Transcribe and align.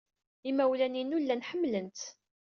Imawlan-inu 0.49 1.17
llan 1.23 1.45
ḥemmlen-tt. 1.49 2.01